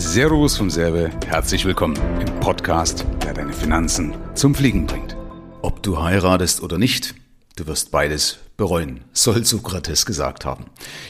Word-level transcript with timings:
Servus 0.00 0.56
vom 0.56 0.70
Serve, 0.70 1.10
herzlich 1.26 1.64
willkommen 1.64 1.96
im 2.20 2.38
Podcast, 2.38 3.04
der 3.24 3.34
deine 3.34 3.52
Finanzen 3.52 4.14
zum 4.34 4.54
Fliegen 4.54 4.86
bringt. 4.86 5.16
Ob 5.60 5.82
du 5.82 6.00
heiratest 6.00 6.62
oder 6.62 6.78
nicht, 6.78 7.16
du 7.56 7.66
wirst 7.66 7.90
beides 7.90 8.38
bereuen, 8.58 9.04
soll 9.12 9.44
Sokrates 9.44 10.04
gesagt 10.04 10.44
haben. 10.44 10.66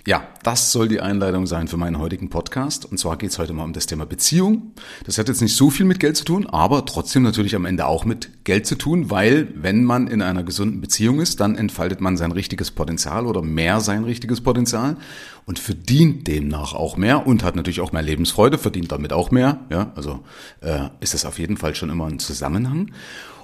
Ja, 0.06 0.28
das 0.42 0.70
soll 0.70 0.86
die 0.86 1.00
Einleitung 1.00 1.46
sein 1.46 1.66
für 1.66 1.78
meinen 1.78 1.98
heutigen 1.98 2.28
Podcast. 2.28 2.84
Und 2.84 2.98
zwar 2.98 3.16
geht 3.16 3.30
es 3.30 3.38
heute 3.38 3.54
mal 3.54 3.64
um 3.64 3.72
das 3.72 3.86
Thema 3.86 4.04
Beziehung. 4.04 4.74
Das 5.04 5.16
hat 5.16 5.28
jetzt 5.28 5.40
nicht 5.40 5.56
so 5.56 5.70
viel 5.70 5.86
mit 5.86 5.98
Geld 5.98 6.18
zu 6.18 6.26
tun, 6.26 6.46
aber 6.46 6.84
trotzdem 6.84 7.22
natürlich 7.22 7.56
am 7.56 7.64
Ende 7.64 7.86
auch 7.86 8.04
mit 8.04 8.44
Geld 8.44 8.66
zu 8.66 8.76
tun, 8.76 9.10
weil 9.10 9.48
wenn 9.54 9.82
man 9.82 10.08
in 10.08 10.20
einer 10.20 10.42
gesunden 10.42 10.82
Beziehung 10.82 11.20
ist, 11.20 11.40
dann 11.40 11.56
entfaltet 11.56 12.02
man 12.02 12.18
sein 12.18 12.32
richtiges 12.32 12.70
Potenzial 12.70 13.24
oder 13.24 13.40
mehr 13.40 13.80
sein 13.80 14.04
richtiges 14.04 14.42
Potenzial 14.42 14.98
und 15.46 15.58
verdient 15.58 16.28
demnach 16.28 16.74
auch 16.74 16.98
mehr 16.98 17.26
und 17.26 17.44
hat 17.44 17.56
natürlich 17.56 17.80
auch 17.80 17.92
mehr 17.92 18.02
Lebensfreude, 18.02 18.58
verdient 18.58 18.92
damit 18.92 19.14
auch 19.14 19.30
mehr. 19.30 19.60
Ja, 19.70 19.92
also 19.96 20.20
äh, 20.60 20.90
ist 21.00 21.14
das 21.14 21.24
auf 21.24 21.38
jeden 21.38 21.56
Fall 21.56 21.74
schon 21.74 21.88
immer 21.88 22.08
ein 22.08 22.18
Zusammenhang. 22.18 22.90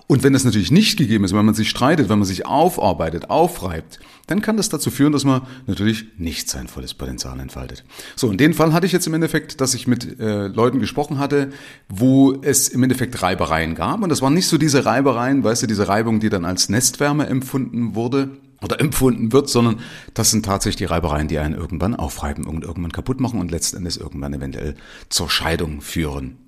Und 0.07 0.23
wenn 0.23 0.35
das 0.35 0.45
natürlich 0.45 0.71
nicht 0.71 0.99
gegeben 0.99 1.25
ist, 1.25 1.35
wenn 1.35 1.47
man 1.47 1.55
sich 1.55 1.71
streitet, 1.71 2.11
wenn 2.11 2.19
man 2.19 2.27
sich 2.27 2.45
aufarbeitet, 2.45 3.31
aufreibt, 3.31 4.01
dann 4.27 4.43
kann 4.43 4.59
das 4.59 4.69
dazu 4.69 4.91
führen, 4.91 5.13
dass 5.13 5.25
man 5.25 5.43
natürlich 5.67 6.07
nicht 6.19 6.51
sein 6.51 6.69
volles 6.69 6.93
Potenzial 6.93 7.41
entfaltet. 7.41 7.85
So, 8.15 8.31
in 8.31 8.37
dem 8.37 8.53
Fall 8.53 8.75
hatte 8.75 8.87
ich 8.87 8.93
jetzt 8.93 9.07
im 9.07 9.15
Endeffekt, 9.15 9.63
dass 9.63 9.73
ich 9.75 9.87
mit 9.87 10.21
äh, 10.21 10.49
Leuten 10.49 10.79
gesprochen 10.79 11.19
hatte, 11.19 11.51
wo 11.89 12.35
es 12.43 12.69
im 12.69 12.83
Endeffekt 12.83 13.23
Reibereien 13.23 13.75
gab. 13.75 14.03
Und 14.03 14.11
das 14.11 14.21
waren 14.21 14.35
nicht 14.35 14.49
so 14.49 14.59
diese 14.59 14.85
Reibereien, 14.85 15.43
weißt 15.43 15.63
du, 15.63 15.67
diese 15.67 15.89
Reibung, 15.89 16.21
die 16.21 16.29
dann 16.29 16.45
als 16.45 16.69
Nestwärme 16.69 17.27
empfunden 17.27 17.95
wurde 17.95 18.31
oder 18.63 18.81
empfunden 18.81 19.33
wird, 19.33 19.49
sondern 19.49 19.81
das 20.13 20.31
sind 20.31 20.45
tatsächlich 20.45 20.77
die 20.77 20.85
Reibereien, 20.85 21.29
die 21.29 21.39
einen 21.39 21.55
irgendwann 21.55 21.95
aufreiben 21.95 22.45
und 22.45 22.63
irgendwann 22.65 22.93
kaputt 22.93 23.21
machen 23.21 23.41
und 23.41 23.51
letztendlich 23.51 24.01
irgendwann 24.01 24.35
eventuell 24.35 24.75
zur 25.09 25.31
Scheidung 25.31 25.81
führen. 25.81 26.44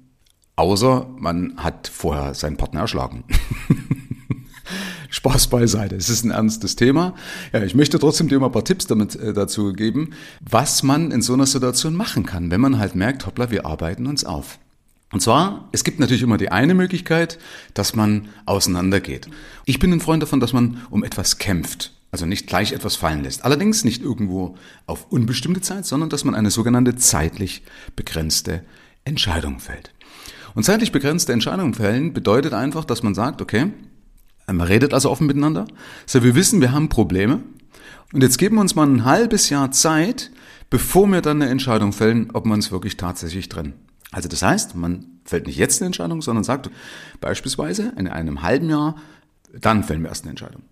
Außer 0.57 1.07
man 1.19 1.55
hat 1.59 1.89
vorher 1.89 2.35
seinen 2.35 2.57
Partner 2.57 2.81
erschlagen. 2.81 3.25
Spaß 5.11 5.49
beiseite. 5.49 5.95
Es 5.97 6.09
ist 6.09 6.25
ein 6.25 6.31
ernstes 6.31 6.77
Thema. 6.77 7.15
Ja, 7.53 7.63
ich 7.63 7.75
möchte 7.75 7.99
trotzdem 7.99 8.29
dir 8.29 8.41
mal 8.41 8.47
ein 8.47 8.53
paar 8.53 8.65
Tipps 8.65 8.87
damit 8.87 9.17
äh, 9.17 9.33
dazu 9.33 9.73
geben, 9.73 10.11
was 10.41 10.83
man 10.83 11.11
in 11.11 11.23
so 11.23 11.35
einer 11.35 11.47
Situation 11.47 11.95
machen 11.95 12.27
kann, 12.27 12.51
wenn 12.51 12.61
man 12.61 12.79
halt 12.79 12.95
merkt, 12.95 13.27
hoppla, 13.27 13.51
wir 13.51 13.67
arbeiten 13.67 14.07
uns 14.07 14.25
auf. 14.25 14.59
Und 15.13 15.21
zwar, 15.21 15.69
es 15.73 15.85
gibt 15.85 16.01
natürlich 16.01 16.23
immer 16.23 16.37
die 16.37 16.51
eine 16.51 16.75
Möglichkeit, 16.75 17.39
dass 17.75 17.95
man 17.95 18.29
auseinandergeht. 18.45 19.29
Ich 19.65 19.79
bin 19.79 19.93
ein 19.93 20.01
Freund 20.01 20.23
davon, 20.23 20.41
dass 20.41 20.53
man 20.53 20.83
um 20.91 21.05
etwas 21.05 21.39
kämpft. 21.39 21.93
Also 22.11 22.27
nicht 22.27 22.47
gleich 22.47 22.73
etwas 22.73 22.97
fallen 22.97 23.23
lässt. 23.23 23.45
Allerdings 23.45 23.85
nicht 23.85 24.03
irgendwo 24.03 24.57
auf 24.87 25.07
unbestimmte 25.11 25.61
Zeit, 25.61 25.87
sondern 25.87 26.09
dass 26.09 26.25
man 26.25 26.35
eine 26.35 26.51
sogenannte 26.51 26.97
zeitlich 26.97 27.63
begrenzte 27.95 28.63
Entscheidung 29.05 29.61
fällt. 29.61 29.93
Und 30.57 30.63
zeitlich 30.63 30.91
begrenzte 30.91 31.35
Entscheidungen 31.35 31.75
fällen 31.75 32.15
bedeutet 32.15 32.55
einfach, 32.55 32.87
dass 32.87 33.03
man 33.03 33.15
sagt, 33.15 33.43
okay, 33.43 33.73
man 34.47 34.63
redet 34.63 34.95
also 34.95 35.11
offen 35.11 35.27
miteinander. 35.27 35.67
So, 36.07 36.25
wir 36.25 36.35
wissen, 36.35 36.63
wir 36.63 36.73
haben 36.73 36.89
Probleme. 36.89 37.43
Und 38.15 38.23
jetzt 38.23 38.39
geben 38.39 38.57
wir 38.57 38.63
uns 38.63 38.75
mal 38.75 38.87
ein 38.89 39.05
halbes 39.05 39.51
Jahr 39.51 39.71
Zeit, 39.71 40.31
bevor 40.71 41.09
wir 41.09 41.21
dann 41.21 41.43
eine 41.43 41.51
Entscheidung 41.51 41.93
fällen, 41.93 42.31
ob 42.33 42.47
wir 42.47 42.55
uns 42.55 42.73
wirklich 42.73 42.97
tatsächlich 42.97 43.51
trennen. 43.51 43.75
Also 44.13 44.31
das 44.31 44.41
heißt, 44.41 44.77
man 44.77 45.05
fällt 45.27 45.47
nicht 45.47 45.59
jetzt 45.59 45.83
eine 45.83 45.87
Entscheidung, 45.87 46.23
sondern 46.23 46.43
sagt 46.43 46.71
beispielsweise 47.21 47.93
in 47.99 48.09
einem 48.09 48.41
halben 48.41 48.71
Jahr, 48.71 48.97
dann 49.61 49.85
fällen 49.85 50.03
wir 50.03 50.09
erst 50.09 50.25
eine 50.25 50.31
Entscheidung. 50.31 50.63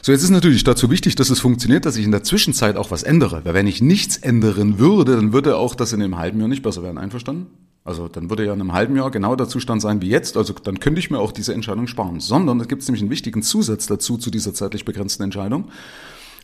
So, 0.00 0.12
jetzt 0.12 0.22
ist 0.22 0.30
natürlich 0.30 0.62
dazu 0.62 0.92
wichtig, 0.92 1.16
dass 1.16 1.30
es 1.30 1.40
funktioniert, 1.40 1.86
dass 1.86 1.96
ich 1.96 2.04
in 2.04 2.12
der 2.12 2.22
Zwischenzeit 2.22 2.76
auch 2.76 2.92
was 2.92 3.02
ändere. 3.02 3.44
Weil 3.44 3.54
wenn 3.54 3.66
ich 3.66 3.82
nichts 3.82 4.16
ändern 4.16 4.78
würde, 4.78 5.16
dann 5.16 5.32
würde 5.32 5.56
auch 5.56 5.74
das 5.74 5.92
in 5.92 6.00
einem 6.00 6.18
halben 6.18 6.38
Jahr 6.38 6.48
nicht 6.48 6.62
besser 6.62 6.84
werden. 6.84 6.98
Einverstanden? 6.98 7.46
Also 7.84 8.08
dann 8.08 8.30
würde 8.30 8.46
ja 8.46 8.54
in 8.54 8.60
einem 8.60 8.72
halben 8.72 8.96
Jahr 8.96 9.10
genau 9.10 9.36
der 9.36 9.46
Zustand 9.46 9.82
sein 9.82 10.00
wie 10.00 10.08
jetzt. 10.08 10.38
Also 10.38 10.54
dann 10.54 10.80
könnte 10.80 10.98
ich 10.98 11.10
mir 11.10 11.18
auch 11.18 11.32
diese 11.32 11.52
Entscheidung 11.52 11.86
sparen. 11.86 12.18
Sondern 12.18 12.58
es 12.60 12.68
gibt 12.68 12.82
nämlich 12.88 13.02
einen 13.02 13.10
wichtigen 13.10 13.42
Zusatz 13.42 13.86
dazu, 13.86 14.16
zu 14.16 14.30
dieser 14.30 14.54
zeitlich 14.54 14.86
begrenzten 14.86 15.22
Entscheidung, 15.22 15.70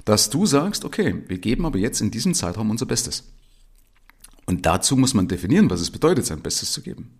dass 0.05 0.28
du 0.28 0.45
sagst, 0.45 0.84
okay, 0.84 1.23
wir 1.28 1.39
geben 1.39 1.65
aber 1.65 1.78
jetzt 1.78 2.03
in 2.03 2.11
diesem 2.11 2.34
Zeitraum 2.34 2.71
unser 2.71 2.84
Bestes. 2.87 3.25
Und 4.45 4.67
dazu 4.67 4.97
muss 4.97 5.15
man 5.15 5.28
definieren, 5.28 5.71
was 5.71 5.81
es 5.81 5.91
bedeutet, 5.91 6.27
sein 6.27 6.41
Bestes 6.41 6.73
zu 6.73 6.83
geben. 6.83 7.19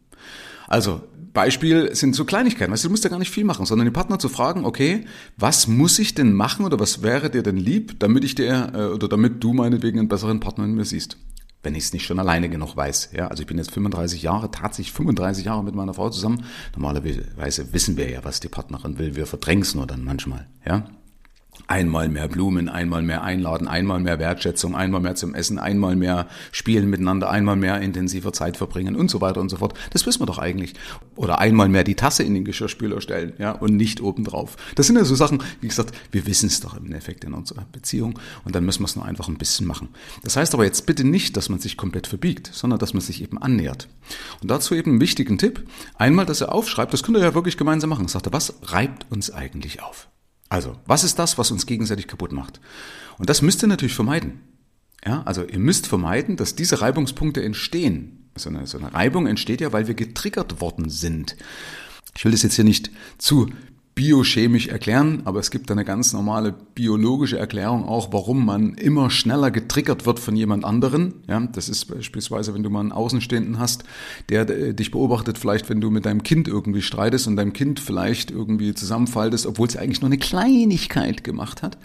Also 0.69 1.01
Beispiel 1.33 1.95
sind 1.95 2.15
so 2.15 2.25
Kleinigkeiten. 2.25 2.75
Du, 2.75 2.81
du 2.81 2.91
musst 2.91 3.05
ja 3.05 3.11
gar 3.11 3.19
nicht 3.19 3.31
viel 3.31 3.45
machen, 3.45 3.65
sondern 3.65 3.87
den 3.87 3.93
Partner 3.93 4.19
zu 4.19 4.29
fragen, 4.29 4.65
okay, 4.65 5.07
was 5.37 5.67
muss 5.67 5.99
ich 5.99 6.15
denn 6.15 6.33
machen 6.35 6.65
oder 6.67 6.79
was 6.79 7.03
wäre 7.03 7.31
dir 7.31 7.43
denn 7.43 7.57
lieb, 7.57 7.99
damit 8.01 8.25
ich 8.25 8.35
dir 8.35 8.73
äh, 8.75 8.95
oder 8.95 9.09
damit 9.09 9.43
du 9.43 9.53
meinetwegen 9.53 9.99
einen 9.99 10.09
besseren 10.09 10.41
Partner 10.41 10.65
in 10.65 10.75
mir 10.75 10.85
siehst? 10.85 11.17
Wenn 11.63 11.75
ich 11.75 11.85
es 11.85 11.93
nicht 11.93 12.07
schon 12.07 12.19
alleine 12.19 12.49
genug 12.49 12.77
weiß. 12.77 13.11
Ja, 13.13 13.29
also 13.29 13.43
ich 13.43 13.47
bin 13.47 13.59
jetzt 13.59 13.71
35 13.73 14.23
Jahre, 14.23 14.51
tatsächlich 14.51 14.93
35 14.93 15.45
Jahre 15.45 15.63
mit 15.63 15.75
meiner 15.75 15.95
Frau 15.95 16.11
zusammen. 16.11 16.45
Normalerweise 16.75 17.73
wissen 17.73 17.97
wir 17.97 18.11
ja, 18.11 18.25
was 18.25 18.41
die 18.41 18.49
Partnerin 18.49 18.99
will. 18.99 19.17
Wir 19.17 19.27
verdrängen 19.27 19.63
es 19.63 19.75
nur 19.75 19.87
dann 19.87 20.05
manchmal. 20.05 20.47
Ja, 20.65 20.85
Einmal 21.71 22.09
mehr 22.09 22.27
Blumen, 22.27 22.69
einmal 22.69 23.01
mehr 23.01 23.23
einladen, 23.23 23.69
einmal 23.69 24.01
mehr 24.01 24.19
Wertschätzung, 24.19 24.75
einmal 24.75 25.01
mehr 25.01 25.15
zum 25.15 25.37
Essen, 25.37 25.61
einmal 25.61 25.95
mehr 25.95 26.27
spielen 26.51 26.91
miteinander, 26.91 27.31
einmal 27.31 27.55
mehr 27.55 27.81
intensiver 27.81 28.33
Zeit 28.33 28.57
verbringen 28.57 28.97
und 28.97 29.09
so 29.09 29.21
weiter 29.21 29.41
und 29.41 29.51
so 29.51 29.59
fort. 29.59 29.75
Das 29.93 30.05
wissen 30.05 30.21
wir 30.21 30.27
doch 30.27 30.39
eigentlich. 30.39 30.75
Oder 31.15 31.39
einmal 31.39 31.69
mehr 31.69 31.85
die 31.85 31.95
Tasse 31.95 32.25
in 32.25 32.35
den 32.35 32.45
Geschirrspüler 32.45 33.01
stellen, 33.01 33.35
ja, 33.39 33.53
und 33.53 33.77
nicht 33.77 34.01
obendrauf. 34.01 34.57
Das 34.75 34.89
sind 34.89 34.97
ja 34.97 35.05
so 35.05 35.15
Sachen, 35.15 35.45
wie 35.61 35.69
gesagt, 35.69 35.95
wir 36.11 36.27
wissen 36.27 36.49
es 36.49 36.59
doch 36.59 36.77
im 36.77 36.87
Endeffekt 36.87 37.23
in 37.23 37.35
unserer 37.35 37.65
Beziehung 37.71 38.19
und 38.45 38.57
dann 38.57 38.65
müssen 38.65 38.81
wir 38.81 38.87
es 38.87 38.97
nur 38.97 39.05
einfach 39.05 39.29
ein 39.29 39.39
bisschen 39.39 39.69
machen. 39.69 39.91
Das 40.25 40.35
heißt 40.35 40.55
aber 40.55 40.65
jetzt 40.65 40.87
bitte 40.87 41.05
nicht, 41.05 41.37
dass 41.37 41.51
man 41.51 41.61
sich 41.61 41.77
komplett 41.77 42.09
verbiegt, 42.09 42.51
sondern 42.53 42.81
dass 42.81 42.95
man 42.95 43.01
sich 43.01 43.23
eben 43.23 43.39
annähert. 43.39 43.87
Und 44.43 44.51
dazu 44.51 44.75
eben 44.75 44.91
einen 44.91 45.01
wichtigen 45.01 45.39
Tipp. 45.39 45.65
Einmal, 45.95 46.27
dass 46.27 46.41
er 46.41 46.53
aufschreibt, 46.53 46.93
das 46.93 47.05
könnt 47.05 47.17
ihr 47.17 47.23
ja 47.23 47.35
wirklich 47.37 47.57
gemeinsam 47.57 47.91
machen. 47.91 48.09
Sagt 48.09 48.27
er, 48.27 48.33
was 48.33 48.55
reibt 48.65 49.07
uns 49.13 49.31
eigentlich 49.31 49.85
auf? 49.85 50.09
Also, 50.51 50.77
was 50.85 51.05
ist 51.05 51.19
das, 51.19 51.39
was 51.39 51.51
uns 51.51 51.65
gegenseitig 51.65 52.09
kaputt 52.09 52.33
macht? 52.33 52.61
Und 53.17 53.31
das 53.31 53.41
müsst 53.41 53.63
ihr 53.63 53.69
natürlich 53.69 53.95
vermeiden. 53.95 54.41
Ja, 55.07 55.23
also 55.23 55.45
ihr 55.45 55.59
müsst 55.59 55.87
vermeiden, 55.87 56.37
dass 56.37 56.57
diese 56.57 56.83
Reibungspunkte 56.83 57.43
entstehen. 57.43 58.29
So 58.37 58.51
eine, 58.51 58.67
so 58.67 58.77
eine 58.77 58.93
Reibung 58.93 59.27
entsteht 59.27 59.61
ja, 59.63 59.73
weil 59.73 59.87
wir 59.87 59.95
getriggert 59.95 60.61
worden 60.61 60.91
sind. 60.91 61.37
Ich 62.17 62.25
will 62.25 62.33
das 62.33 62.43
jetzt 62.43 62.57
hier 62.57 62.65
nicht 62.65 62.91
zu 63.17 63.49
biochemisch 63.95 64.69
erklären, 64.69 65.23
aber 65.25 65.41
es 65.41 65.51
gibt 65.51 65.71
eine 65.71 65.85
ganz 65.85 66.13
normale 66.13 66.55
biologische 66.75 67.39
Erklärung 67.39 67.85
auch, 67.85 68.13
warum 68.13 68.47
man 68.47 68.75
immer 68.75 69.11
schneller 69.11 69.51
getriggert 69.51 70.07
wird 70.07 70.19
von 70.19 70.37
jemand 70.37 70.65
anderen. 70.65 71.15
Ja, 71.29 71.41
das 71.41 71.69
ist 71.69 71.87
beispielsweise, 71.87 72.55
wenn 72.55 72.63
du 72.63 72.71
mal 72.71 72.81
einen 72.81 72.93
Außenstehenden 72.93 73.59
hast, 73.59 73.85
der 74.29 74.49
äh, 74.49 74.75
dich 74.75 74.91
beobachtet, 74.91 75.39
vielleicht 75.39 75.69
wenn 75.69 75.81
du 75.81 75.91
mit 75.91 76.07
deinem 76.07 76.23
Kind 76.23 76.49
irgendwie 76.49 76.83
streitest 76.83 77.27
und 77.27 77.37
deinem 77.37 77.53
Kind 77.53 77.81
vielleicht 77.81 78.31
irgendwie 78.31 78.75
zusammenfaltest, 78.75 79.47
obwohl 79.47 79.69
es 79.69 79.77
eigentlich 79.77 80.01
nur 80.01 80.09
eine 80.09 80.19
Kleinigkeit 80.19 81.25
gemacht 81.25 81.63
hat. 81.63 81.77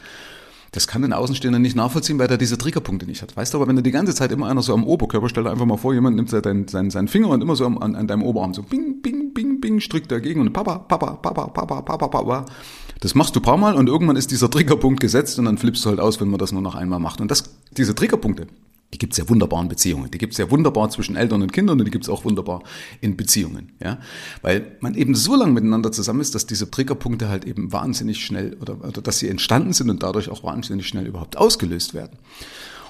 Das 0.76 0.88
kann 0.88 1.06
ein 1.06 1.14
Außenstehender 1.14 1.58
nicht 1.58 1.78
nachvollziehen, 1.78 2.20
weil 2.20 2.28
er 2.28 2.38
diese 2.38 2.58
Triggerpunkte 2.58 3.06
nicht 3.06 3.22
hat. 3.22 3.38
Weißt 3.38 3.54
du, 3.54 3.58
aber 3.58 3.68
wenn 3.68 3.78
du 3.78 3.82
die 3.82 3.92
ganze 3.92 4.14
Zeit 4.14 4.34
immer 4.34 4.48
einer 4.48 4.62
so 4.62 4.74
am 4.74 4.84
Oberkörper, 4.84 5.30
stell 5.30 5.46
dir 5.46 5.52
einfach 5.52 5.66
mal 5.66 5.78
vor, 5.78 5.94
jemand 5.94 6.18
nimmt 6.18 6.30
seinen, 6.30 6.68
seinen, 6.68 6.90
seinen 6.90 7.08
Finger 7.08 7.30
und 7.30 7.42
immer 7.42 7.56
so 7.56 7.66
an, 7.66 7.96
an 7.96 8.08
deinem 8.08 8.24
Oberarm 8.24 8.54
so 8.54 8.62
bing, 8.62 9.02
bing, 9.02 9.34
bing, 9.34 9.62
bing, 9.62 9.80
strickt 9.80 10.12
dagegen 10.12 10.42
und 10.42 10.52
Papa, 10.52 10.80
Papa, 10.80 11.12
Papa, 11.14 11.48
Papa, 11.48 11.82
Papa, 11.82 12.08
Papa. 12.10 12.46
Das 13.00 13.16
machst 13.16 13.38
du 13.38 13.40
ein 13.40 13.44
paar 13.44 13.56
Mal 13.56 13.76
und 13.76 13.88
irgendwann 13.88 14.18
ist 14.18 14.32
dieser 14.32 14.50
Triggerpunkt 14.50 15.00
gesetzt 15.00 15.40
und 15.40 15.46
dann 15.46 15.58
flippst 15.58 15.86
du 15.86 15.90
halt 15.92 16.02
aus, 16.02 16.20
wenn 16.20 16.28
man 16.28 16.40
das 16.40 16.52
nur 16.52 16.62
noch 16.62 16.76
einmal 16.76 17.00
macht. 17.00 17.22
Und 17.22 17.32
das, 17.32 17.56
diese 17.72 17.96
Triggerpunkte, 17.96 18.48
die 18.96 19.00
gibt's 19.00 19.18
ja 19.18 19.28
wunderbar 19.28 19.62
in 19.62 19.68
Beziehungen. 19.68 20.10
Die 20.10 20.18
gibt's 20.18 20.38
ja 20.38 20.50
wunderbar 20.50 20.90
zwischen 20.90 21.18
Eltern 21.18 21.42
und 21.42 21.52
Kindern 21.52 21.78
und 21.78 21.86
die 21.86 21.92
gibt's 21.92 22.08
auch 22.08 22.24
wunderbar 22.24 22.64
in 23.02 23.18
Beziehungen. 23.18 23.74
Ja? 23.84 24.00
Weil 24.42 24.78
man 24.80 24.96
eben 24.96 25.16
so 25.16 25.36
lange 25.36 25.52
miteinander 25.52 25.92
zusammen 25.92 26.22
ist, 26.22 26.34
dass 26.34 26.46
diese 26.46 26.72
Triggerpunkte 26.72 27.28
halt 27.28 27.44
eben 27.44 27.74
wahnsinnig 27.74 28.24
schnell 28.24 28.56
oder, 28.62 28.78
oder 28.86 29.02
dass 29.02 29.20
sie 29.20 29.28
entstanden 29.28 29.74
sind 29.74 29.90
und 29.90 30.02
dadurch 30.02 30.30
auch 30.30 30.46
wahnsinnig 30.46 30.88
schnell 30.88 31.06
überhaupt 31.08 31.36
ausgelöst 31.36 31.94
werden. 31.94 32.18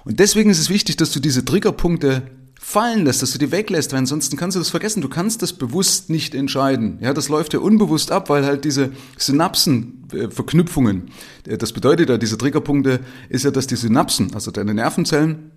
Und 0.04 0.20
deswegen 0.20 0.52
ist 0.52 0.60
es 0.60 0.70
wichtig, 0.70 0.98
dass 0.98 1.12
du 1.12 1.20
diese 1.20 1.44
Triggerpunkte 1.44 2.22
fallen 2.66 3.06
lässt, 3.06 3.24
dass 3.24 3.32
du 3.32 3.40
die 3.40 3.52
weglässt, 3.52 3.92
weil 3.92 4.00
ansonsten 4.00 4.38
kannst 4.38 4.56
du 4.56 4.60
das 4.60 4.70
vergessen. 4.70 5.02
Du 5.02 5.10
kannst 5.10 5.42
das 5.42 5.54
bewusst 5.54 6.12
nicht 6.12 6.36
entscheiden. 6.36 7.00
Ja, 7.02 7.14
das 7.14 7.30
läuft 7.30 7.54
ja 7.54 7.60
unbewusst 7.60 8.12
ab, 8.12 8.30
weil 8.30 8.46
halt 8.46 8.64
diese 8.64 8.92
Synapsenverknüpfungen, 9.18 11.10
äh, 11.48 11.58
das 11.58 11.74
bedeutet 11.74 12.10
ja, 12.10 12.18
diese 12.18 12.38
Triggerpunkte 12.38 13.00
ist 13.30 13.44
ja, 13.44 13.52
dass 13.52 13.66
die 13.66 13.76
Synapsen, 13.76 14.36
also 14.36 14.52
deine 14.52 14.76
Nervenzellen, 14.76 15.52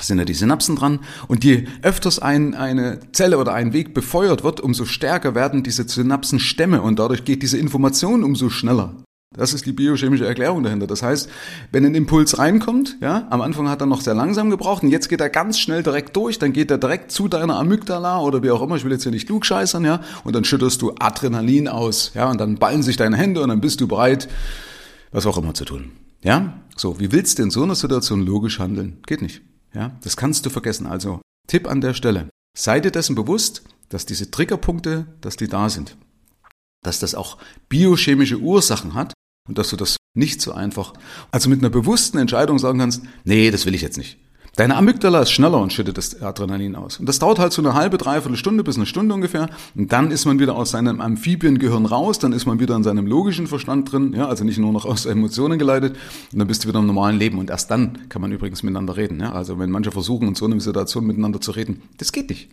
sind 0.00 0.18
ja 0.18 0.24
die 0.24 0.34
Synapsen 0.34 0.76
dran. 0.76 1.00
Und 1.28 1.44
je 1.44 1.66
öfters 1.82 2.18
ein, 2.18 2.54
eine 2.54 3.00
Zelle 3.12 3.38
oder 3.38 3.54
ein 3.54 3.72
Weg 3.72 3.94
befeuert 3.94 4.44
wird, 4.44 4.60
umso 4.60 4.84
stärker 4.84 5.34
werden 5.34 5.62
diese 5.62 5.88
Synapsenstämme 5.88 6.82
und 6.82 6.98
dadurch 6.98 7.24
geht 7.24 7.42
diese 7.42 7.58
Information 7.58 8.22
umso 8.22 8.50
schneller. 8.50 8.94
Das 9.34 9.52
ist 9.52 9.66
die 9.66 9.72
biochemische 9.72 10.24
Erklärung 10.24 10.62
dahinter. 10.62 10.86
Das 10.86 11.02
heißt, 11.02 11.28
wenn 11.70 11.84
ein 11.84 11.94
Impuls 11.94 12.38
reinkommt, 12.38 12.96
ja, 13.00 13.26
am 13.28 13.42
Anfang 13.42 13.68
hat 13.68 13.80
er 13.80 13.86
noch 13.86 14.00
sehr 14.00 14.14
langsam 14.14 14.48
gebraucht 14.50 14.82
und 14.82 14.90
jetzt 14.90 15.08
geht 15.08 15.20
er 15.20 15.28
ganz 15.28 15.58
schnell 15.58 15.82
direkt 15.82 16.16
durch, 16.16 16.38
dann 16.38 16.52
geht 16.52 16.70
er 16.70 16.78
direkt 16.78 17.10
zu 17.10 17.28
deiner 17.28 17.58
Amygdala 17.58 18.20
oder 18.20 18.42
wie 18.42 18.50
auch 18.50 18.62
immer, 18.62 18.76
ich 18.76 18.84
will 18.84 18.92
jetzt 18.92 19.02
hier 19.02 19.12
nicht 19.12 19.26
klugscheißern, 19.26 19.84
ja, 19.84 20.00
und 20.24 20.34
dann 20.34 20.44
schütterst 20.44 20.80
du 20.80 20.92
Adrenalin 20.98 21.68
aus, 21.68 22.12
ja, 22.14 22.30
und 22.30 22.40
dann 22.40 22.56
ballen 22.56 22.82
sich 22.82 22.96
deine 22.96 23.16
Hände 23.16 23.42
und 23.42 23.48
dann 23.48 23.60
bist 23.60 23.80
du 23.80 23.88
bereit, 23.88 24.28
was 25.12 25.26
auch 25.26 25.36
immer 25.36 25.54
zu 25.54 25.64
tun. 25.64 25.92
Ja? 26.22 26.62
So, 26.76 26.98
wie 27.00 27.12
willst 27.12 27.38
du 27.38 27.42
in 27.42 27.50
so 27.50 27.62
einer 27.62 27.74
Situation 27.74 28.24
logisch 28.24 28.58
handeln? 28.58 28.98
Geht 29.06 29.22
nicht. 29.22 29.42
Ja, 29.76 29.94
das 30.02 30.16
kannst 30.16 30.46
du 30.46 30.50
vergessen. 30.50 30.86
Also 30.86 31.20
Tipp 31.46 31.68
an 31.68 31.82
der 31.82 31.92
Stelle. 31.92 32.30
Sei 32.56 32.80
dir 32.80 32.90
dessen 32.90 33.14
bewusst, 33.14 33.62
dass 33.90 34.06
diese 34.06 34.30
Triggerpunkte, 34.30 35.06
dass 35.20 35.36
die 35.36 35.48
da 35.48 35.68
sind. 35.68 35.98
Dass 36.82 36.98
das 36.98 37.14
auch 37.14 37.36
biochemische 37.68 38.38
Ursachen 38.38 38.94
hat 38.94 39.12
und 39.46 39.58
dass 39.58 39.68
du 39.68 39.76
das 39.76 39.98
nicht 40.14 40.40
so 40.40 40.52
einfach, 40.52 40.94
also 41.30 41.50
mit 41.50 41.58
einer 41.58 41.68
bewussten 41.68 42.16
Entscheidung 42.16 42.58
sagen 42.58 42.78
kannst, 42.78 43.02
nee, 43.24 43.50
das 43.50 43.66
will 43.66 43.74
ich 43.74 43.82
jetzt 43.82 43.98
nicht. 43.98 44.18
Deine 44.56 44.76
Amygdala 44.76 45.20
ist 45.20 45.32
schneller 45.32 45.60
und 45.60 45.74
schüttet 45.74 45.98
das 45.98 46.22
Adrenalin 46.22 46.76
aus. 46.76 46.98
Und 46.98 47.06
das 47.06 47.18
dauert 47.18 47.38
halt 47.38 47.52
so 47.52 47.60
eine 47.60 47.74
halbe, 47.74 47.98
dreiviertel 47.98 48.38
Stunde 48.38 48.64
bis 48.64 48.76
eine 48.76 48.86
Stunde 48.86 49.14
ungefähr. 49.14 49.50
Und 49.74 49.92
dann 49.92 50.10
ist 50.10 50.24
man 50.24 50.38
wieder 50.38 50.56
aus 50.56 50.70
seinem 50.70 51.02
Amphibiengehirn 51.02 51.84
raus, 51.84 52.18
dann 52.18 52.32
ist 52.32 52.46
man 52.46 52.58
wieder 52.58 52.74
in 52.74 52.82
seinem 52.82 53.06
logischen 53.06 53.48
Verstand 53.48 53.92
drin, 53.92 54.14
ja, 54.16 54.26
also 54.26 54.44
nicht 54.44 54.56
nur 54.56 54.72
noch 54.72 54.86
aus 54.86 55.04
Emotionen 55.04 55.58
geleitet. 55.58 55.96
Und 56.32 56.38
dann 56.38 56.48
bist 56.48 56.64
du 56.64 56.68
wieder 56.68 56.78
im 56.78 56.86
normalen 56.86 57.18
Leben. 57.18 57.38
Und 57.38 57.50
erst 57.50 57.70
dann 57.70 58.08
kann 58.08 58.22
man 58.22 58.32
übrigens 58.32 58.62
miteinander 58.62 58.96
reden. 58.96 59.20
Ja. 59.20 59.32
Also 59.32 59.58
wenn 59.58 59.70
manche 59.70 59.92
versuchen, 59.92 60.28
in 60.28 60.34
so 60.34 60.46
einer 60.46 60.58
Situation 60.58 61.06
miteinander 61.06 61.42
zu 61.42 61.50
reden, 61.50 61.82
das 61.98 62.12
geht 62.12 62.30
nicht. 62.30 62.48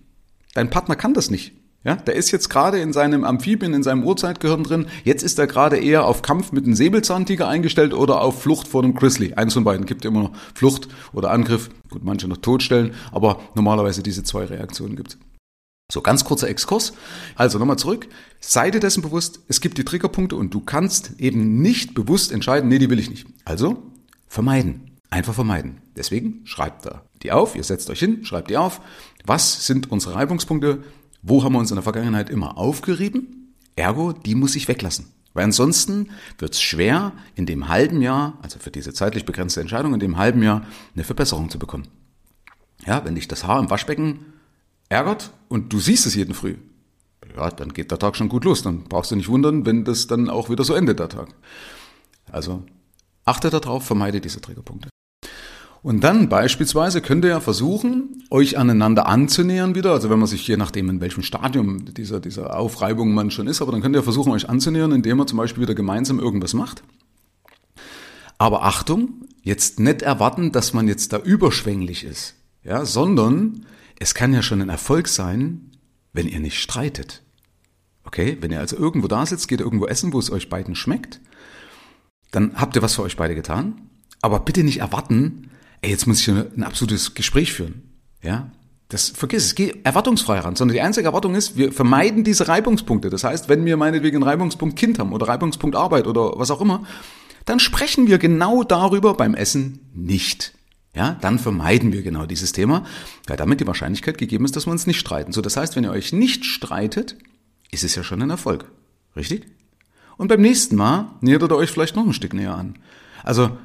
Dein 0.55 0.69
Partner 0.69 0.97
kann 0.97 1.13
das 1.13 1.31
nicht. 1.31 1.53
Ja, 1.85 1.97
der 1.97 2.15
ist 2.15 2.31
jetzt 2.31 2.49
gerade 2.49 2.79
in 2.79 2.93
seinem 2.93 3.25
Amphibien, 3.25 3.73
in 3.73 3.83
seinem 3.83 4.03
Urzeitgehirn 4.03 4.63
drin. 4.63 4.87
Jetzt 5.03 5.21
ist 5.21 5.37
er 5.37 5.47
gerade 5.47 5.77
eher 5.77 6.05
auf 6.05 6.21
Kampf 6.21 6.53
mit 6.53 6.63
einem 6.63 6.75
Säbelzahntiger 6.75 7.47
eingestellt 7.47 7.93
oder 7.93 8.21
auf 8.21 8.41
Flucht 8.41 8.69
vor 8.69 8.83
einem 8.83 8.93
Grizzly. 8.93 9.33
Eins 9.33 9.53
von 9.53 9.65
beiden 9.65 9.85
gibt 9.85 10.05
immer 10.05 10.21
noch 10.21 10.31
Flucht 10.53 10.87
oder 11.11 11.31
Angriff. 11.31 11.69
Gut, 11.89 12.03
manche 12.03 12.29
noch 12.29 12.37
totstellen, 12.37 12.93
aber 13.11 13.41
normalerweise 13.55 14.01
diese 14.01 14.23
zwei 14.23 14.45
Reaktionen 14.45 14.95
gibt 14.95 15.17
So, 15.91 16.01
ganz 16.01 16.23
kurzer 16.23 16.47
Exkurs. 16.47 16.93
Also 17.35 17.59
nochmal 17.59 17.77
zurück. 17.77 18.07
Sei 18.39 18.71
dir 18.71 18.79
dessen 18.79 19.01
bewusst, 19.01 19.41
es 19.49 19.59
gibt 19.59 19.77
die 19.77 19.83
Triggerpunkte 19.83 20.37
und 20.37 20.53
du 20.53 20.61
kannst 20.61 21.19
eben 21.19 21.61
nicht 21.61 21.95
bewusst 21.95 22.31
entscheiden, 22.31 22.69
nee, 22.69 22.79
die 22.79 22.89
will 22.89 22.99
ich 22.99 23.09
nicht. 23.09 23.27
Also 23.43 23.83
vermeiden. 24.27 24.91
Einfach 25.09 25.33
vermeiden. 25.33 25.81
Deswegen 25.97 26.41
schreibt 26.45 26.85
da 26.85 27.03
die 27.23 27.31
auf, 27.31 27.55
ihr 27.55 27.63
setzt 27.63 27.89
euch 27.89 27.99
hin, 27.99 28.25
schreibt 28.25 28.49
die 28.49 28.57
auf. 28.57 28.81
Was 29.25 29.65
sind 29.65 29.91
unsere 29.91 30.15
Reibungspunkte? 30.15 30.83
Wo 31.23 31.43
haben 31.43 31.53
wir 31.53 31.59
uns 31.59 31.71
in 31.71 31.75
der 31.75 31.83
Vergangenheit 31.83 32.29
immer 32.29 32.57
aufgerieben? 32.57 33.55
Ergo, 33.77 34.11
die 34.11 34.35
muss 34.35 34.55
ich 34.55 34.67
weglassen. 34.67 35.07
Weil 35.33 35.45
ansonsten 35.45 36.11
wird 36.37 36.53
es 36.53 36.61
schwer, 36.61 37.13
in 37.33 37.45
dem 37.45 37.69
halben 37.69 38.01
Jahr, 38.01 38.37
also 38.41 38.59
für 38.59 38.69
diese 38.69 38.93
zeitlich 38.93 39.25
begrenzte 39.25 39.61
Entscheidung, 39.61 39.93
in 39.93 39.99
dem 40.01 40.17
halben 40.17 40.43
Jahr 40.43 40.65
eine 40.93 41.05
Verbesserung 41.05 41.49
zu 41.49 41.57
bekommen. 41.57 41.87
Ja, 42.85 43.05
wenn 43.05 43.15
dich 43.15 43.29
das 43.29 43.45
Haar 43.45 43.59
im 43.59 43.69
Waschbecken 43.69 44.33
ärgert 44.89 45.31
und 45.47 45.71
du 45.71 45.79
siehst 45.79 46.05
es 46.05 46.13
jeden 46.13 46.35
Früh, 46.35 46.57
ja, 47.35 47.49
dann 47.49 47.73
geht 47.73 47.89
der 47.89 47.99
Tag 47.99 48.17
schon 48.17 48.29
gut 48.29 48.43
los. 48.43 48.61
Dann 48.61 48.83
brauchst 48.83 49.11
du 49.11 49.15
nicht 49.15 49.29
wundern, 49.29 49.65
wenn 49.65 49.85
das 49.85 50.07
dann 50.07 50.29
auch 50.29 50.49
wieder 50.49 50.65
so 50.65 50.73
endet, 50.73 50.99
der 50.99 51.09
Tag. 51.09 51.29
Also 52.31 52.63
achte 53.23 53.49
darauf, 53.49 53.85
vermeide 53.85 54.19
diese 54.19 54.41
Triggerpunkte. 54.41 54.89
Und 55.83 56.01
dann 56.05 56.29
beispielsweise 56.29 57.01
könnt 57.01 57.25
ihr 57.25 57.31
ja 57.31 57.39
versuchen, 57.41 58.23
euch 58.29 58.57
aneinander 58.57 59.05
anzunähern 59.05 59.75
wieder. 59.75 59.91
Also 59.91 60.09
wenn 60.09 60.17
man 60.17 60.29
sich 60.29 60.47
je 60.47 60.55
nachdem, 60.55 60.89
in 60.89 61.01
welchem 61.01 61.23
Stadium 61.23 61.93
dieser, 61.93 62.21
dieser 62.21 62.57
Aufreibung 62.57 63.13
man 63.13 63.31
schon 63.31 63.47
ist, 63.47 63.61
aber 63.61 63.73
dann 63.73 63.81
könnt 63.81 63.93
ihr 63.93 64.01
versuchen, 64.01 64.31
euch 64.31 64.47
anzunähern, 64.47 64.93
indem 64.93 65.19
ihr 65.19 65.27
zum 65.27 65.37
Beispiel 65.37 65.61
wieder 65.61 65.75
gemeinsam 65.75 66.19
irgendwas 66.19 66.53
macht. 66.53 66.83
Aber 68.37 68.63
Achtung, 68.63 69.25
jetzt 69.41 69.81
nicht 69.81 70.01
erwarten, 70.01 70.53
dass 70.53 70.73
man 70.73 70.87
jetzt 70.87 71.11
da 71.11 71.19
überschwänglich 71.19 72.05
ist, 72.05 72.35
ja, 72.63 72.85
sondern 72.85 73.65
es 73.99 74.15
kann 74.15 74.33
ja 74.33 74.41
schon 74.41 74.61
ein 74.61 74.69
Erfolg 74.69 75.09
sein, 75.09 75.71
wenn 76.13 76.29
ihr 76.29 76.39
nicht 76.39 76.59
streitet. 76.59 77.23
Okay, 78.05 78.37
wenn 78.39 78.51
ihr 78.51 78.59
also 78.61 78.77
irgendwo 78.77 79.09
da 79.09 79.25
sitzt, 79.25 79.49
geht 79.49 79.59
irgendwo 79.59 79.85
essen, 79.87 80.13
wo 80.13 80.19
es 80.19 80.31
euch 80.31 80.49
beiden 80.49 80.75
schmeckt, 80.75 81.19
dann 82.31 82.55
habt 82.55 82.77
ihr 82.77 82.81
was 82.81 82.95
für 82.95 83.03
euch 83.03 83.17
beide 83.17 83.35
getan. 83.35 83.89
Aber 84.21 84.39
bitte 84.39 84.63
nicht 84.63 84.79
erwarten, 84.79 85.49
ey, 85.83 85.91
jetzt 85.91 86.07
muss 86.07 86.19
ich 86.19 86.29
ein 86.29 86.63
absolutes 86.63 87.13
Gespräch 87.13 87.53
führen. 87.53 87.83
Ja, 88.23 88.49
das 88.89 89.09
vergiss 89.09 89.45
es, 89.45 89.55
geh 89.55 89.73
erwartungsfrei 89.83 90.39
ran, 90.39 90.55
sondern 90.55 90.73
die 90.75 90.81
einzige 90.81 91.07
Erwartung 91.07 91.35
ist, 91.35 91.57
wir 91.57 91.71
vermeiden 91.71 92.23
diese 92.23 92.47
Reibungspunkte. 92.47 93.09
Das 93.09 93.23
heißt, 93.23 93.49
wenn 93.49 93.65
wir 93.65 93.77
meinetwegen 93.77 94.17
einen 94.17 94.23
Reibungspunkt 94.23 94.77
Kind 94.77 94.99
haben 94.99 95.13
oder 95.13 95.27
Reibungspunkt 95.27 95.75
Arbeit 95.75 96.07
oder 96.07 96.33
was 96.37 96.51
auch 96.51 96.61
immer, 96.61 96.83
dann 97.45 97.59
sprechen 97.59 98.07
wir 98.07 98.17
genau 98.17 98.63
darüber 98.63 99.15
beim 99.15 99.35
Essen 99.35 99.79
nicht. 99.93 100.53
Ja, 100.95 101.17
dann 101.21 101.39
vermeiden 101.39 101.91
wir 101.91 102.03
genau 102.03 102.27
dieses 102.27 102.51
Thema, 102.51 102.85
weil 103.25 103.35
damit 103.35 103.59
die 103.59 103.67
Wahrscheinlichkeit 103.67 104.19
gegeben 104.19 104.45
ist, 104.45 104.55
dass 104.55 104.67
wir 104.67 104.71
uns 104.71 104.85
nicht 104.85 104.99
streiten. 104.99 105.33
So, 105.33 105.41
das 105.41 105.57
heißt, 105.57 105.75
wenn 105.75 105.83
ihr 105.83 105.91
euch 105.91 106.13
nicht 106.13 106.45
streitet, 106.45 107.17
ist 107.71 107.83
es 107.83 107.95
ja 107.95 108.03
schon 108.03 108.21
ein 108.21 108.29
Erfolg. 108.29 108.71
Richtig? 109.15 109.47
Und 110.17 110.27
beim 110.27 110.41
nächsten 110.41 110.75
Mal 110.75 111.15
nähert 111.21 111.41
ihr 111.41 111.55
euch 111.55 111.71
vielleicht 111.71 111.95
noch 111.95 112.05
ein 112.05 112.13
Stück 112.13 112.35
näher 112.35 112.55
an. 112.55 112.75
Also, 113.23 113.57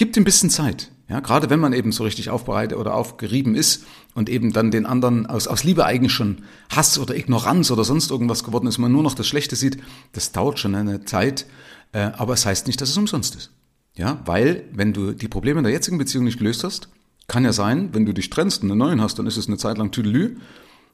Gibt 0.00 0.16
ihm 0.16 0.22
ein 0.22 0.24
bisschen 0.24 0.48
Zeit. 0.48 0.90
Ja, 1.10 1.20
gerade 1.20 1.50
wenn 1.50 1.60
man 1.60 1.74
eben 1.74 1.92
so 1.92 2.04
richtig 2.04 2.30
aufbereitet 2.30 2.78
oder 2.78 2.94
aufgerieben 2.94 3.54
ist 3.54 3.84
und 4.14 4.30
eben 4.30 4.50
dann 4.50 4.70
den 4.70 4.86
anderen 4.86 5.26
aus, 5.26 5.46
aus 5.46 5.62
Liebe 5.62 5.84
eigentlich 5.84 6.14
schon 6.14 6.38
Hass 6.70 6.98
oder 6.98 7.14
Ignoranz 7.14 7.70
oder 7.70 7.84
sonst 7.84 8.10
irgendwas 8.10 8.42
geworden 8.42 8.66
ist, 8.66 8.78
man 8.78 8.92
nur 8.92 9.02
noch 9.02 9.12
das 9.12 9.28
Schlechte 9.28 9.56
sieht, 9.56 9.76
das 10.12 10.32
dauert 10.32 10.58
schon 10.58 10.74
eine 10.74 11.04
Zeit, 11.04 11.44
äh, 11.92 11.98
aber 11.98 12.32
es 12.32 12.46
heißt 12.46 12.66
nicht, 12.66 12.80
dass 12.80 12.88
es 12.88 12.96
umsonst 12.96 13.34
ist. 13.34 13.50
Ja, 13.94 14.22
weil 14.24 14.64
wenn 14.72 14.94
du 14.94 15.12
die 15.12 15.28
Probleme 15.28 15.58
in 15.58 15.64
der 15.64 15.72
jetzigen 15.74 15.98
Beziehung 15.98 16.24
nicht 16.24 16.38
gelöst 16.38 16.64
hast, 16.64 16.88
kann 17.28 17.44
ja 17.44 17.52
sein, 17.52 17.90
wenn 17.92 18.06
du 18.06 18.14
dich 18.14 18.30
trennst 18.30 18.62
und 18.62 18.70
einen 18.70 18.78
neuen 18.78 19.02
hast, 19.02 19.18
dann 19.18 19.26
ist 19.26 19.36
es 19.36 19.48
eine 19.48 19.58
Zeit 19.58 19.76
lang 19.76 19.90
Tüdelü, 19.90 20.38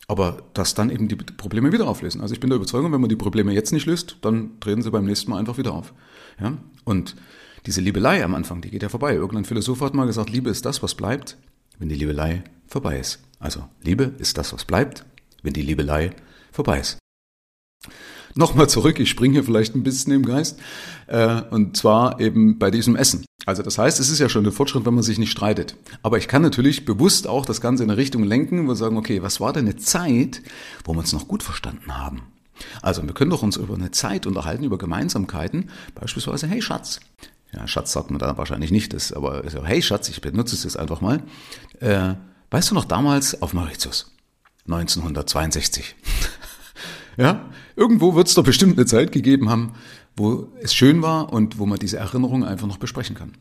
aber 0.08 0.38
dass 0.52 0.74
dann 0.74 0.90
eben 0.90 1.06
die 1.06 1.14
Probleme 1.14 1.70
wieder 1.70 1.86
auflösen. 1.86 2.22
Also 2.22 2.34
ich 2.34 2.40
bin 2.40 2.50
der 2.50 2.56
Überzeugung, 2.56 2.90
wenn 2.90 3.00
man 3.00 3.08
die 3.08 3.14
Probleme 3.14 3.52
jetzt 3.52 3.72
nicht 3.72 3.86
löst, 3.86 4.16
dann 4.22 4.58
treten 4.58 4.82
sie 4.82 4.90
beim 4.90 5.04
nächsten 5.04 5.30
Mal 5.30 5.38
einfach 5.38 5.58
wieder 5.58 5.74
auf. 5.74 5.94
Ja, 6.40 6.54
und 6.82 7.14
diese 7.66 7.80
Liebelei 7.80 8.24
am 8.24 8.34
Anfang, 8.34 8.60
die 8.60 8.70
geht 8.70 8.82
ja 8.82 8.88
vorbei. 8.88 9.14
Irgendein 9.14 9.44
Philosoph 9.44 9.80
hat 9.80 9.94
mal 9.94 10.06
gesagt, 10.06 10.30
Liebe 10.30 10.50
ist 10.50 10.64
das, 10.64 10.82
was 10.82 10.94
bleibt, 10.94 11.36
wenn 11.78 11.88
die 11.88 11.96
Liebelei 11.96 12.44
vorbei 12.66 12.98
ist. 12.98 13.20
Also 13.40 13.64
Liebe 13.82 14.14
ist 14.18 14.38
das, 14.38 14.52
was 14.52 14.64
bleibt, 14.64 15.04
wenn 15.42 15.52
die 15.52 15.62
Liebelei 15.62 16.10
vorbei 16.52 16.80
ist. 16.80 16.98
Nochmal 18.34 18.68
zurück, 18.68 19.00
ich 19.00 19.10
springe 19.10 19.34
hier 19.34 19.44
vielleicht 19.44 19.74
ein 19.74 19.82
bisschen 19.82 20.12
im 20.12 20.24
Geist, 20.24 20.58
äh, 21.06 21.40
und 21.50 21.76
zwar 21.76 22.20
eben 22.20 22.58
bei 22.58 22.70
diesem 22.70 22.94
Essen. 22.94 23.24
Also 23.46 23.62
das 23.62 23.78
heißt, 23.78 23.98
es 23.98 24.10
ist 24.10 24.18
ja 24.18 24.28
schon 24.28 24.44
ein 24.44 24.52
Fortschritt, 24.52 24.84
wenn 24.84 24.94
man 24.94 25.02
sich 25.02 25.18
nicht 25.18 25.30
streitet. 25.30 25.76
Aber 26.02 26.18
ich 26.18 26.28
kann 26.28 26.42
natürlich 26.42 26.84
bewusst 26.84 27.26
auch 27.26 27.46
das 27.46 27.60
Ganze 27.60 27.84
in 27.84 27.90
eine 27.90 27.96
Richtung 27.96 28.24
lenken, 28.24 28.66
wir 28.66 28.76
sagen, 28.76 28.98
okay, 28.98 29.22
was 29.22 29.40
war 29.40 29.52
denn 29.52 29.66
eine 29.66 29.76
Zeit, 29.76 30.42
wo 30.84 30.92
wir 30.92 30.98
uns 30.98 31.12
noch 31.12 31.28
gut 31.28 31.42
verstanden 31.42 31.96
haben? 31.96 32.22
Also 32.82 33.02
wir 33.02 33.14
können 33.14 33.30
doch 33.30 33.42
uns 33.42 33.56
über 33.56 33.74
eine 33.74 33.90
Zeit 33.90 34.26
unterhalten, 34.26 34.64
über 34.64 34.78
Gemeinsamkeiten, 34.78 35.70
beispielsweise, 35.94 36.46
hey 36.46 36.60
Schatz, 36.60 37.00
ja, 37.56 37.66
Schatz 37.66 37.92
sagt 37.92 38.10
man 38.10 38.18
da 38.18 38.36
wahrscheinlich 38.36 38.70
nicht, 38.70 38.92
das, 38.92 39.12
aber 39.12 39.42
hey 39.64 39.82
Schatz, 39.82 40.08
ich 40.08 40.20
benutze 40.20 40.54
es 40.54 40.64
jetzt 40.64 40.78
einfach 40.78 41.00
mal. 41.00 41.22
Äh, 41.80 42.14
weißt 42.50 42.70
du 42.70 42.74
noch 42.74 42.84
damals 42.84 43.40
auf 43.42 43.54
Mauritius? 43.54 44.12
1962. 44.66 45.96
ja, 47.16 47.46
irgendwo 47.74 48.14
wird 48.14 48.28
es 48.28 48.34
doch 48.34 48.44
bestimmt 48.44 48.76
eine 48.76 48.86
Zeit 48.86 49.12
gegeben 49.12 49.48
haben, 49.48 49.72
wo 50.16 50.48
es 50.60 50.74
schön 50.74 51.02
war 51.02 51.32
und 51.32 51.58
wo 51.58 51.66
man 51.66 51.78
diese 51.78 51.98
Erinnerung 51.98 52.44
einfach 52.44 52.66
noch 52.66 52.78
besprechen 52.78 53.16
kann. 53.16 53.32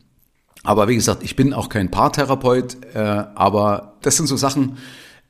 Aber 0.62 0.88
wie 0.88 0.94
gesagt, 0.94 1.22
ich 1.22 1.36
bin 1.36 1.52
auch 1.52 1.68
kein 1.68 1.90
Paartherapeut, 1.90 2.78
äh, 2.94 2.98
aber 2.98 3.98
das 4.02 4.16
sind 4.16 4.26
so 4.26 4.36
Sachen, 4.36 4.78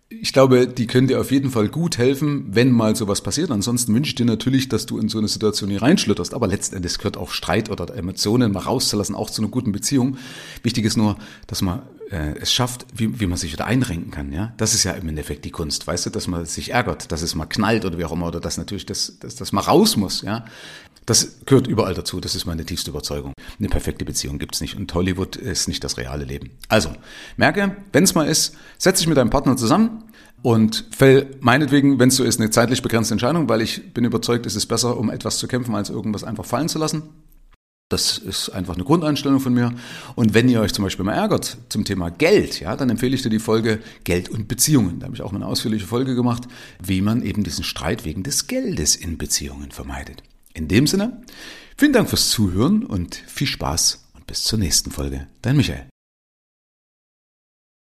ich 0.09 0.33
glaube, 0.33 0.69
die 0.69 0.87
können 0.87 1.09
dir 1.09 1.21
auf 1.21 1.33
jeden 1.33 1.51
Fall 1.51 1.69
gut 1.69 1.99
helfen, 1.99 2.47
wenn 2.51 2.71
mal 2.71 2.95
sowas 2.95 3.23
passiert. 3.23 3.51
Ansonsten 3.51 3.93
wünsche 3.93 4.11
ich 4.11 4.15
dir 4.15 4.25
natürlich, 4.25 4.69
dass 4.69 4.87
du 4.87 4.99
in 4.99 5.09
so 5.09 5.19
eine 5.19 5.27
Situation 5.27 5.69
hier 5.69 5.83
reinschlitterst. 5.83 6.33
Aber 6.33 6.47
letztendlich 6.47 6.97
gehört 6.99 7.17
auch 7.17 7.31
Streit 7.31 7.71
oder 7.71 7.93
Emotionen 7.93 8.53
mal 8.53 8.61
rauszulassen, 8.61 9.17
auch 9.17 9.31
zu 9.31 9.43
einer 9.43 9.51
guten 9.51 9.73
Beziehung. 9.73 10.17
Wichtig 10.63 10.85
ist 10.85 10.97
nur, 10.97 11.17
dass 11.49 11.61
man 11.61 11.83
äh, 12.11 12.39
es 12.41 12.53
schafft, 12.53 12.87
wie, 12.95 13.19
wie 13.19 13.27
man 13.27 13.37
sich 13.37 13.53
wieder 13.53 13.67
einrenken 13.67 14.13
kann. 14.13 14.33
Ja, 14.33 14.55
das 14.59 14.75
ist 14.75 14.85
ja 14.85 14.93
im 14.93 15.09
Endeffekt 15.09 15.45
die 15.45 15.51
Kunst, 15.51 15.85
weißt 15.89 16.07
du, 16.07 16.11
dass 16.11 16.29
man 16.29 16.45
sich 16.47 16.71
ärgert, 16.71 17.11
dass 17.11 17.23
es 17.23 17.35
mal 17.35 17.47
knallt 17.47 17.85
oder 17.85 17.99
wie 17.99 18.05
auch 18.05 18.13
immer, 18.13 18.29
oder 18.29 18.41
dass 18.41 18.59
natürlich 18.59 18.87
das, 18.87 19.19
dass 19.19 19.35
das 19.35 19.51
mal 19.51 19.63
raus 19.63 19.97
muss. 19.97 20.23
Ja, 20.23 20.45
das 21.07 21.39
gehört 21.47 21.69
überall 21.69 21.95
dazu. 21.95 22.21
Das 22.21 22.35
ist 22.35 22.47
meine 22.47 22.65
tiefste 22.65 22.91
Überzeugung. 22.91 23.33
Eine 23.59 23.69
perfekte 23.69 24.05
Beziehung 24.05 24.39
gibt's 24.39 24.61
nicht 24.61 24.77
und 24.77 24.93
Hollywood 24.93 25.37
ist 25.37 25.69
nicht 25.69 25.83
das 25.85 25.97
reale 25.97 26.25
Leben. 26.25 26.51
Also, 26.69 26.91
merke, 27.37 27.77
wenn 27.93 28.05
es 28.05 28.15
mal 28.15 28.27
ist, 28.27 28.57
setz 28.77 28.99
dich 28.99 29.07
mit 29.07 29.17
deinem 29.17 29.31
Partner 29.31 29.57
zusammen 29.57 30.05
und 30.43 30.85
fäll 30.91 31.37
meinetwegen, 31.41 31.99
wenn 31.99 32.09
es 32.09 32.17
so 32.17 32.25
ist, 32.25 32.41
eine 32.41 32.51
zeitlich 32.51 32.83
begrenzte 32.83 33.15
Entscheidung, 33.15 33.49
weil 33.49 33.63
ich 33.63 33.95
bin 33.95 34.05
überzeugt, 34.05 34.47
es 34.47 34.57
ist 34.57 34.67
besser, 34.67 34.99
um 34.99 35.11
etwas 35.11 35.39
zu 35.39 35.49
kämpfen, 35.49 35.75
als 35.75 35.91
irgendwas 35.91 36.25
einfach 36.25 36.45
fallen 36.45 36.69
zu 36.69 36.79
lassen. 36.79 37.05
Das 37.89 38.19
ist 38.19 38.49
einfach 38.49 38.75
eine 38.75 38.83
Grundeinstellung 38.83 39.39
von 39.39 39.55
mir. 39.55 39.73
Und 40.17 40.35
wenn 40.35 40.49
ihr 40.49 40.61
euch 40.61 40.75
zum 40.75 40.83
Beispiel 40.83 41.05
mal 41.05 41.13
ärgert 41.13 41.57
zum 41.69 41.85
Thema 41.85 42.11
Geld, 42.11 42.59
ja, 42.59 42.75
dann 42.75 42.91
empfehle 42.91 43.15
ich 43.15 43.23
dir 43.23 43.31
die 43.31 43.39
Folge 43.39 43.79
Geld 44.03 44.29
und 44.29 44.49
Beziehungen. 44.49 44.99
Da 44.99 45.07
habe 45.07 45.15
ich 45.15 45.23
auch 45.23 45.31
mal 45.31 45.39
eine 45.39 45.47
ausführliche 45.47 45.87
Folge 45.87 46.17
gemacht, 46.17 46.49
wie 46.83 47.01
man 47.01 47.23
eben 47.23 47.45
diesen 47.45 47.63
Streit 47.63 48.05
wegen 48.05 48.25
des 48.25 48.49
Geldes 48.49 48.97
in 48.97 49.19
Beziehungen 49.19 49.71
vermeidet. 49.71 50.25
In 50.57 50.69
dem 50.69 50.87
Sinne, 50.87 51.21
vielen 51.77 51.93
Dank 51.93 52.09
fürs 52.09 52.31
Zuhören 52.31 52.83
und 52.83 53.15
viel 53.15 53.47
Spaß 53.47 54.09
und 54.15 54.27
bis 54.27 54.43
zur 54.45 54.59
nächsten 54.59 54.91
Folge. 54.91 55.29
Dein 55.43 55.59
Michael. 55.59 55.87